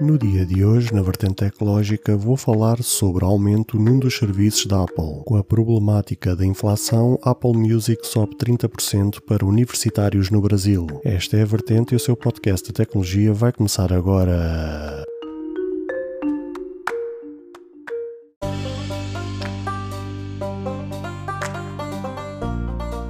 No 0.00 0.16
dia 0.16 0.46
de 0.46 0.64
hoje, 0.64 0.94
na 0.94 1.02
vertente 1.02 1.34
tecnológica, 1.34 2.16
vou 2.16 2.36
falar 2.36 2.80
sobre 2.84 3.24
aumento 3.24 3.76
num 3.76 3.98
dos 3.98 4.16
serviços 4.16 4.66
da 4.66 4.84
Apple. 4.84 5.22
Com 5.24 5.36
a 5.36 5.42
problemática 5.42 6.36
da 6.36 6.46
inflação, 6.46 7.18
Apple 7.20 7.54
Music 7.54 8.06
sobe 8.06 8.36
30% 8.36 9.20
para 9.26 9.44
universitários 9.44 10.30
no 10.30 10.40
Brasil. 10.40 10.86
Esta 11.04 11.36
é 11.36 11.42
a 11.42 11.46
vertente 11.46 11.94
e 11.94 11.96
o 11.96 12.00
seu 12.00 12.16
podcast 12.16 12.68
de 12.68 12.74
tecnologia 12.74 13.32
vai 13.32 13.52
começar 13.52 13.92
agora. 13.92 14.97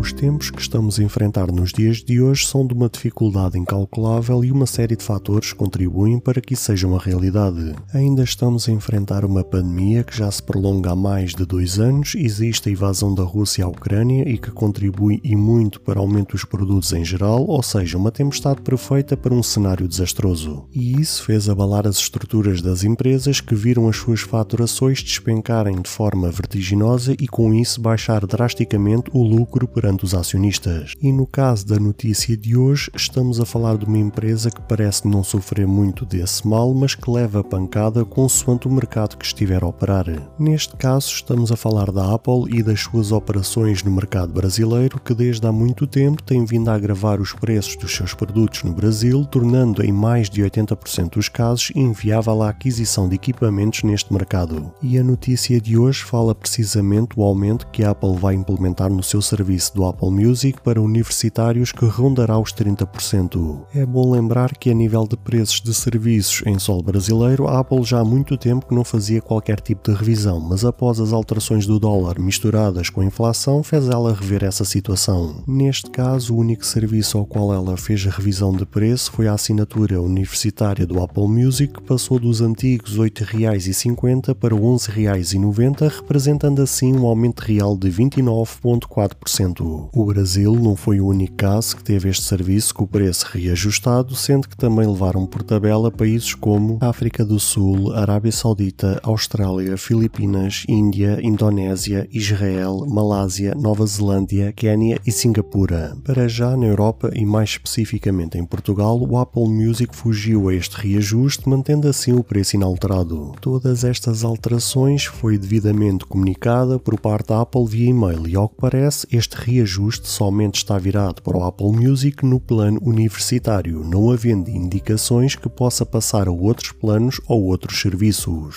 Os 0.00 0.14
tempos 0.14 0.50
que 0.50 0.62
estamos 0.62 0.98
a 0.98 1.02
enfrentar 1.02 1.52
nos 1.52 1.74
dias 1.74 1.98
de 1.98 2.22
hoje 2.22 2.46
são 2.46 2.66
de 2.66 2.72
uma 2.72 2.88
dificuldade 2.88 3.58
incalculável 3.58 4.42
e 4.42 4.50
uma 4.50 4.64
série 4.64 4.96
de 4.96 5.04
fatores 5.04 5.52
contribuem 5.52 6.18
para 6.18 6.40
que 6.40 6.54
isso 6.54 6.64
seja 6.64 6.88
uma 6.88 6.98
realidade. 6.98 7.74
Ainda 7.92 8.22
estamos 8.22 8.66
a 8.66 8.72
enfrentar 8.72 9.26
uma 9.26 9.44
pandemia 9.44 10.02
que 10.02 10.16
já 10.16 10.30
se 10.30 10.42
prolonga 10.42 10.92
há 10.92 10.96
mais 10.96 11.34
de 11.34 11.44
dois 11.44 11.78
anos, 11.78 12.14
existe 12.14 12.70
a 12.70 12.72
invasão 12.72 13.14
da 13.14 13.22
Rússia 13.22 13.66
à 13.66 13.68
Ucrânia 13.68 14.26
e 14.26 14.38
que 14.38 14.50
contribui 14.50 15.20
e 15.22 15.36
muito 15.36 15.78
para 15.82 15.98
o 15.98 16.02
aumento 16.02 16.32
dos 16.32 16.46
produtos 16.46 16.94
em 16.94 17.04
geral, 17.04 17.44
ou 17.46 17.62
seja, 17.62 17.98
uma 17.98 18.10
tempestade 18.10 18.62
perfeita 18.62 19.18
para 19.18 19.34
um 19.34 19.42
cenário 19.42 19.86
desastroso. 19.86 20.64
E 20.72 20.98
isso 20.98 21.24
fez 21.24 21.46
abalar 21.46 21.86
as 21.86 21.98
estruturas 21.98 22.62
das 22.62 22.84
empresas 22.84 23.42
que 23.42 23.54
viram 23.54 23.86
as 23.86 23.98
suas 23.98 24.20
faturações 24.20 25.02
despencarem 25.02 25.78
de 25.82 25.90
forma 25.90 26.30
vertiginosa 26.30 27.14
e 27.20 27.28
com 27.28 27.52
isso 27.52 27.82
baixar 27.82 28.26
drasticamente 28.26 29.10
o 29.12 29.22
lucro 29.22 29.68
perante 29.68 29.89
perante 29.90 30.04
os 30.04 30.14
acionistas. 30.14 30.94
E 31.00 31.12
no 31.12 31.26
caso 31.26 31.66
da 31.66 31.78
notícia 31.78 32.36
de 32.36 32.56
hoje, 32.56 32.90
estamos 32.94 33.40
a 33.40 33.44
falar 33.44 33.76
de 33.76 33.84
uma 33.84 33.98
empresa 33.98 34.50
que 34.50 34.60
parece 34.62 35.08
não 35.08 35.24
sofrer 35.24 35.66
muito 35.66 36.06
desse 36.06 36.46
mal, 36.46 36.72
mas 36.72 36.94
que 36.94 37.10
leva 37.10 37.42
pancada 37.42 38.04
consoante 38.04 38.68
o 38.68 38.72
mercado 38.72 39.16
que 39.16 39.24
estiver 39.24 39.62
a 39.62 39.66
operar. 39.66 40.06
Neste 40.38 40.76
caso, 40.76 41.08
estamos 41.08 41.50
a 41.50 41.56
falar 41.56 41.90
da 41.90 42.14
Apple 42.14 42.44
e 42.56 42.62
das 42.62 42.80
suas 42.80 43.10
operações 43.10 43.82
no 43.82 43.90
mercado 43.90 44.32
brasileiro, 44.32 45.00
que 45.00 45.14
desde 45.14 45.46
há 45.46 45.52
muito 45.52 45.86
tempo 45.86 46.22
tem 46.22 46.44
vindo 46.44 46.68
a 46.68 46.74
agravar 46.74 47.20
os 47.20 47.32
preços 47.32 47.76
dos 47.76 47.94
seus 47.94 48.14
produtos 48.14 48.62
no 48.62 48.72
Brasil, 48.72 49.24
tornando 49.24 49.82
em 49.82 49.92
mais 49.92 50.30
de 50.30 50.42
80% 50.42 51.14
dos 51.14 51.28
casos 51.28 51.72
inviável 51.74 52.42
a 52.42 52.50
aquisição 52.50 53.08
de 53.08 53.16
equipamentos 53.16 53.82
neste 53.82 54.12
mercado. 54.12 54.72
E 54.82 54.98
a 54.98 55.04
notícia 55.04 55.60
de 55.60 55.76
hoje 55.76 56.02
fala 56.02 56.34
precisamente 56.34 57.16
do 57.16 57.22
aumento 57.22 57.66
que 57.68 57.82
a 57.82 57.90
Apple 57.90 58.16
vai 58.16 58.34
implementar 58.34 58.90
no 58.90 59.02
seu 59.02 59.20
serviço 59.20 59.79
do 59.80 59.86
Apple 59.86 60.10
Music 60.10 60.60
para 60.60 60.78
universitários 60.78 61.72
que 61.72 61.86
rondará 61.86 62.38
os 62.38 62.52
30%. 62.52 63.62
É 63.74 63.86
bom 63.86 64.10
lembrar 64.10 64.54
que 64.58 64.68
a 64.68 64.74
nível 64.74 65.06
de 65.06 65.16
preços 65.16 65.62
de 65.62 65.72
serviços 65.72 66.42
em 66.44 66.58
solo 66.58 66.82
brasileiro, 66.82 67.48
a 67.48 67.60
Apple 67.60 67.82
já 67.82 68.00
há 68.00 68.04
muito 68.04 68.36
tempo 68.36 68.66
que 68.66 68.74
não 68.74 68.84
fazia 68.84 69.22
qualquer 69.22 69.58
tipo 69.58 69.90
de 69.90 69.96
revisão, 69.96 70.38
mas 70.38 70.66
após 70.66 71.00
as 71.00 71.14
alterações 71.14 71.66
do 71.66 71.80
dólar 71.80 72.20
misturadas 72.20 72.90
com 72.90 73.00
a 73.00 73.06
inflação, 73.06 73.62
fez 73.62 73.88
ela 73.88 74.12
rever 74.12 74.44
essa 74.44 74.66
situação. 74.66 75.42
Neste 75.46 75.90
caso, 75.90 76.34
o 76.34 76.38
único 76.38 76.66
serviço 76.66 77.16
ao 77.16 77.24
qual 77.24 77.54
ela 77.54 77.74
fez 77.78 78.06
a 78.06 78.10
revisão 78.10 78.52
de 78.52 78.66
preço 78.66 79.10
foi 79.12 79.28
a 79.28 79.32
assinatura 79.32 79.98
universitária 79.98 80.86
do 80.86 81.02
Apple 81.02 81.26
Music, 81.26 81.72
que 81.72 81.82
passou 81.82 82.18
dos 82.18 82.42
antigos 82.42 82.98
R$ 82.98 83.08
8,50 83.08 84.34
para 84.34 84.54
R$ 84.54 84.60
11,90, 84.60 85.88
representando 85.88 86.60
assim 86.60 86.94
um 86.94 87.06
aumento 87.06 87.40
real 87.40 87.78
de 87.78 87.90
29,4%. 87.90 89.69
O 89.92 90.04
Brasil 90.04 90.54
não 90.54 90.74
foi 90.74 91.00
o 91.00 91.06
único 91.06 91.34
caso 91.36 91.76
que 91.76 91.84
teve 91.84 92.08
este 92.08 92.22
serviço 92.22 92.74
com 92.74 92.84
o 92.84 92.86
preço 92.86 93.26
reajustado, 93.30 94.14
sendo 94.14 94.48
que 94.48 94.56
também 94.56 94.86
levaram 94.86 95.26
por 95.26 95.42
tabela 95.42 95.90
países 95.90 96.34
como 96.34 96.78
África 96.80 97.24
do 97.24 97.38
Sul, 97.38 97.92
Arábia 97.92 98.32
Saudita, 98.32 99.00
Austrália, 99.02 99.76
Filipinas, 99.76 100.64
Índia, 100.68 101.18
Indonésia, 101.22 102.08
Israel, 102.10 102.84
Malásia, 102.88 103.54
Nova 103.54 103.86
Zelândia, 103.86 104.52
Quênia 104.52 104.98
e 105.06 105.12
Singapura. 105.12 105.96
Para 106.04 106.28
já 106.28 106.56
na 106.56 106.66
Europa 106.66 107.10
e 107.14 107.24
mais 107.24 107.50
especificamente 107.50 108.36
em 108.38 108.44
Portugal, 108.44 109.00
o 109.00 109.18
Apple 109.18 109.48
Music 109.48 109.94
fugiu 109.94 110.48
a 110.48 110.54
este 110.54 110.76
reajuste, 110.76 111.48
mantendo 111.48 111.88
assim 111.88 112.12
o 112.12 112.24
preço 112.24 112.56
inalterado. 112.56 113.32
Todas 113.40 113.84
estas 113.84 114.24
alterações 114.24 115.04
foi 115.04 115.38
devidamente 115.38 116.04
comunicada 116.04 116.78
por 116.78 116.98
parte 116.98 117.28
da 117.28 117.42
Apple 117.42 117.66
via 117.66 117.90
e-mail 117.90 118.26
e 118.26 118.34
ao 118.34 118.48
que 118.48 118.56
parece 118.56 119.06
este 119.12 119.34
reajuste 119.36 119.59
reajuste 119.60 120.08
somente 120.08 120.56
está 120.56 120.78
virado 120.78 121.22
para 121.22 121.36
o 121.36 121.44
Apple 121.44 121.72
Music 121.72 122.24
no 122.24 122.40
plano 122.40 122.80
universitário, 122.82 123.84
não 123.84 124.10
havendo 124.10 124.48
indicações 124.48 125.36
que 125.36 125.48
possa 125.48 125.84
passar 125.84 126.28
a 126.28 126.32
outros 126.32 126.72
planos 126.72 127.20
ou 127.28 127.44
outros 127.44 127.78
serviços. 127.78 128.56